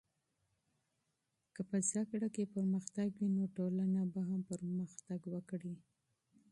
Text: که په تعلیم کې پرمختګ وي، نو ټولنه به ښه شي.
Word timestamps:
که 1.55 1.61
په 1.69 1.77
تعلیم 1.91 2.23
کې 2.35 2.43
پرمختګ 2.55 3.09
وي، 3.15 3.27
نو 3.35 3.43
ټولنه 3.55 4.01
به 4.11 4.21
ښه 5.05 5.15
شي. 5.61 5.73